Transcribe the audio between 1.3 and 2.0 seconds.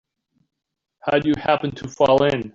happen to